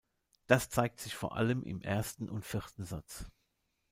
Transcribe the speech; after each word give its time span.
Das 0.47 0.71
zeigt 0.71 0.99
sich 0.99 1.13
vor 1.13 1.35
allem 1.37 1.61
im 1.61 1.81
ersten 1.83 2.27
und 2.27 2.43
vierten 2.43 2.85
Satz. 2.85 3.25